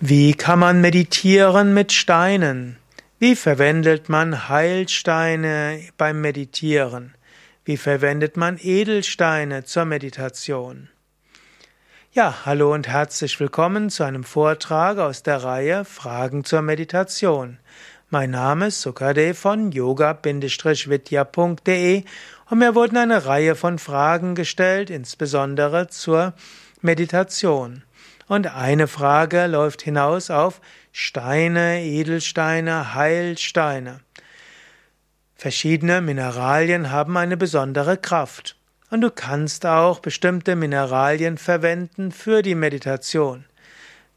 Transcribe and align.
Wie 0.00 0.34
kann 0.34 0.60
man 0.60 0.80
meditieren 0.80 1.74
mit 1.74 1.92
Steinen? 1.92 2.76
Wie 3.18 3.34
verwendet 3.34 4.08
man 4.08 4.48
Heilsteine 4.48 5.80
beim 5.96 6.20
Meditieren? 6.20 7.16
Wie 7.64 7.76
verwendet 7.76 8.36
man 8.36 8.60
Edelsteine 8.62 9.64
zur 9.64 9.86
Meditation? 9.86 10.88
Ja, 12.12 12.46
hallo 12.46 12.72
und 12.72 12.86
herzlich 12.86 13.40
willkommen 13.40 13.90
zu 13.90 14.04
einem 14.04 14.22
Vortrag 14.22 14.98
aus 14.98 15.24
der 15.24 15.42
Reihe 15.42 15.84
Fragen 15.84 16.44
zur 16.44 16.62
Meditation. 16.62 17.58
Mein 18.08 18.30
Name 18.30 18.68
ist 18.68 18.80
Sukade 18.80 19.34
von 19.34 19.72
yoga-vidya.de 19.72 22.04
und 22.50 22.58
mir 22.60 22.76
wurden 22.76 22.98
eine 22.98 23.26
Reihe 23.26 23.56
von 23.56 23.80
Fragen 23.80 24.36
gestellt, 24.36 24.90
insbesondere 24.90 25.88
zur 25.88 26.34
Meditation. 26.82 27.82
Und 28.28 28.54
eine 28.54 28.86
Frage 28.86 29.46
läuft 29.46 29.82
hinaus 29.82 30.30
auf 30.30 30.60
Steine, 30.92 31.82
Edelsteine, 31.82 32.94
Heilsteine. 32.94 34.00
Verschiedene 35.34 36.00
Mineralien 36.00 36.90
haben 36.90 37.16
eine 37.16 37.36
besondere 37.36 37.96
Kraft. 37.96 38.56
Und 38.90 39.00
du 39.00 39.10
kannst 39.10 39.64
auch 39.66 40.00
bestimmte 40.00 40.56
Mineralien 40.56 41.38
verwenden 41.38 42.12
für 42.12 42.42
die 42.42 42.54
Meditation. 42.54 43.44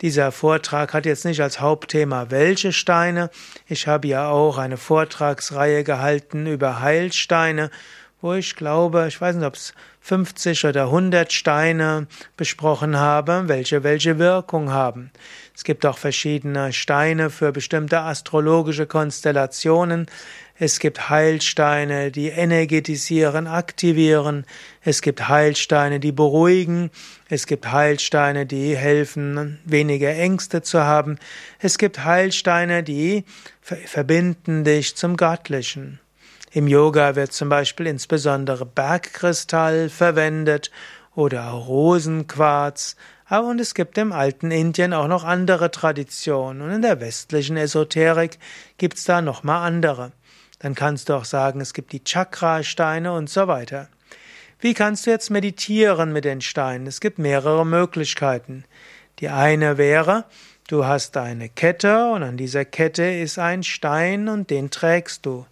Dieser 0.02 0.32
Vortrag 0.32 0.94
hat 0.94 1.06
jetzt 1.06 1.26
nicht 1.26 1.42
als 1.42 1.60
Hauptthema 1.60 2.32
welche 2.32 2.74
Steine. 2.74 3.30
Ich 3.68 3.88
habe 3.88 4.08
ja 4.08 4.30
auch 4.30 4.58
eine 4.58 4.78
Vortragsreihe 4.78 5.84
gehalten 5.84 6.48
über 6.48 6.82
Heilsteine 6.82 7.70
wo 8.22 8.34
ich 8.34 8.56
glaube, 8.56 9.06
ich 9.08 9.20
weiß 9.20 9.36
nicht, 9.36 9.46
ob 9.46 9.56
es 9.56 9.74
50 10.02 10.66
oder 10.66 10.86
100 10.86 11.32
Steine 11.32 12.08
besprochen 12.38 12.98
habe, 12.98 13.44
welche 13.48 13.84
welche 13.84 14.20
Wirkung 14.20 14.72
haben. 14.72 15.12
Es 15.56 15.64
gibt 15.64 15.86
auch 15.86 15.98
verschiedene 15.98 16.74
Steine 16.74 17.30
für 17.30 17.52
bestimmte 17.52 18.02
astrologische 18.02 18.88
Konstellationen. 18.88 20.08
Es 20.64 20.80
gibt 20.80 21.10
Heilsteine, 21.10 22.12
die 22.12 22.30
energetisieren, 22.30 23.48
aktivieren. 23.48 24.46
Es 24.82 25.02
gibt 25.02 25.28
Heilsteine, 25.28 26.00
die 26.00 26.12
beruhigen. 26.12 26.92
Es 27.30 27.48
gibt 27.48 27.72
Heilsteine, 27.72 28.46
die 28.46 28.78
helfen, 28.78 29.60
weniger 29.66 30.14
Ängste 30.16 30.62
zu 30.62 30.84
haben. 30.84 31.18
Es 31.58 31.80
gibt 31.80 32.04
Heilsteine, 32.04 32.84
die 32.84 33.24
verbinden 33.62 34.64
dich 34.64 34.96
zum 34.96 35.18
Göttlichen. 35.18 36.00
Im 36.54 36.68
Yoga 36.68 37.16
wird 37.16 37.32
zum 37.32 37.48
Beispiel 37.48 37.88
insbesondere 37.88 38.66
Bergkristall 38.66 39.88
verwendet 39.88 40.70
oder 41.16 41.44
Rosenquarz. 41.44 42.98
Und 43.30 43.62
es 43.62 43.74
gibt 43.74 43.98
im 43.98 44.12
alten 44.12 44.52
Indien 44.52 44.94
auch 44.94 45.08
noch 45.08 45.24
andere 45.24 45.72
Traditionen. 45.72 46.62
Und 46.62 46.72
in 46.72 46.82
der 46.82 47.00
westlichen 47.00 47.56
Esoterik 47.56 48.38
gibt's 48.78 49.06
da 49.06 49.22
nochmal 49.22 49.66
andere. 49.66 50.12
Dann 50.60 50.76
kannst 50.76 51.08
du 51.08 51.14
auch 51.14 51.24
sagen, 51.24 51.62
es 51.62 51.74
gibt 51.74 51.94
die 51.94 52.04
Chakrasteine 52.04 53.14
und 53.14 53.30
so 53.30 53.48
weiter. 53.48 53.88
Wie 54.60 54.74
kannst 54.74 55.08
du 55.08 55.12
jetzt 55.12 55.30
meditieren 55.30 56.12
mit 56.12 56.26
den 56.26 56.42
Steinen? 56.42 56.86
Es 56.86 57.00
gibt 57.00 57.18
mehrere 57.18 57.66
Möglichkeiten. 57.66 58.66
Die 59.20 59.30
eine 59.30 59.78
wäre, 59.78 60.26
du 60.68 60.86
hast 60.86 61.16
eine 61.16 61.48
Kette 61.48 62.12
und 62.12 62.24
an 62.24 62.36
dieser 62.36 62.66
Kette 62.66 63.06
ist 63.06 63.40
ein 63.40 63.64
Stein 63.64 64.28
und 64.28 64.50
den 64.50 64.70
trägst 64.70 65.26
du. 65.26 65.46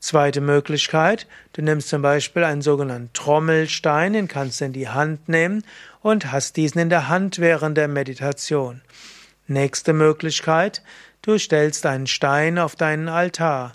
Zweite 0.00 0.40
Möglichkeit, 0.40 1.26
du 1.52 1.60
nimmst 1.60 1.90
zum 1.90 2.00
Beispiel 2.00 2.42
einen 2.42 2.62
sogenannten 2.62 3.12
Trommelstein, 3.12 4.14
den 4.14 4.28
kannst 4.28 4.60
du 4.60 4.64
in 4.64 4.72
die 4.72 4.88
Hand 4.88 5.28
nehmen 5.28 5.62
und 6.00 6.32
hast 6.32 6.56
diesen 6.56 6.80
in 6.80 6.88
der 6.88 7.08
Hand 7.08 7.38
während 7.38 7.76
der 7.76 7.86
Meditation. 7.86 8.80
Nächste 9.46 9.92
Möglichkeit, 9.92 10.82
du 11.20 11.38
stellst 11.38 11.84
einen 11.84 12.06
Stein 12.06 12.58
auf 12.58 12.76
deinen 12.76 13.08
Altar. 13.08 13.74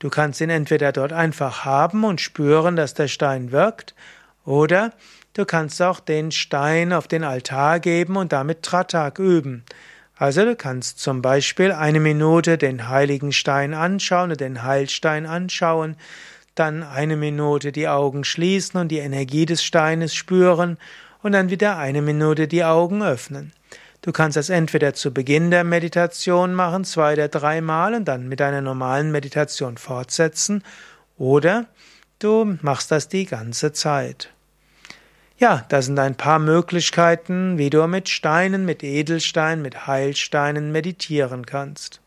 Du 0.00 0.10
kannst 0.10 0.42
ihn 0.42 0.50
entweder 0.50 0.92
dort 0.92 1.14
einfach 1.14 1.64
haben 1.64 2.04
und 2.04 2.20
spüren, 2.20 2.76
dass 2.76 2.92
der 2.92 3.08
Stein 3.08 3.50
wirkt, 3.50 3.94
oder 4.44 4.92
du 5.32 5.46
kannst 5.46 5.80
auch 5.80 6.00
den 6.00 6.30
Stein 6.30 6.92
auf 6.92 7.08
den 7.08 7.24
Altar 7.24 7.80
geben 7.80 8.16
und 8.16 8.34
damit 8.34 8.62
Tratak 8.64 9.18
üben. 9.18 9.64
Also 10.16 10.44
du 10.44 10.54
kannst 10.54 11.00
zum 11.00 11.22
Beispiel 11.22 11.72
eine 11.72 11.98
Minute 11.98 12.56
den 12.56 12.88
heiligen 12.88 13.32
Stein 13.32 13.74
anschauen 13.74 14.30
und 14.30 14.40
den 14.40 14.62
Heilstein 14.62 15.26
anschauen, 15.26 15.96
dann 16.54 16.84
eine 16.84 17.16
Minute 17.16 17.72
die 17.72 17.88
Augen 17.88 18.22
schließen 18.22 18.78
und 18.78 18.88
die 18.88 18.98
Energie 18.98 19.44
des 19.44 19.64
Steines 19.64 20.14
spüren 20.14 20.78
und 21.22 21.32
dann 21.32 21.50
wieder 21.50 21.78
eine 21.78 22.00
Minute 22.00 22.46
die 22.46 22.64
Augen 22.64 23.02
öffnen. 23.02 23.52
Du 24.02 24.12
kannst 24.12 24.36
das 24.36 24.50
entweder 24.50 24.92
zu 24.92 25.14
Beginn 25.14 25.50
der 25.50 25.64
Meditation 25.64 26.52
machen, 26.52 26.84
zwei 26.84 27.14
oder 27.14 27.28
dreimal 27.28 27.94
und 27.94 28.04
dann 28.04 28.28
mit 28.28 28.38
deiner 28.38 28.60
normalen 28.60 29.10
Meditation 29.10 29.78
fortsetzen, 29.78 30.62
oder 31.16 31.66
du 32.18 32.58
machst 32.60 32.90
das 32.90 33.08
die 33.08 33.24
ganze 33.24 33.72
Zeit. 33.72 34.33
Ja, 35.36 35.64
das 35.68 35.86
sind 35.86 35.98
ein 35.98 36.14
paar 36.14 36.38
Möglichkeiten, 36.38 37.58
wie 37.58 37.68
du 37.68 37.84
mit 37.88 38.08
Steinen, 38.08 38.64
mit 38.64 38.84
Edelsteinen, 38.84 39.62
mit 39.62 39.86
Heilsteinen 39.86 40.70
meditieren 40.70 41.44
kannst. 41.44 42.00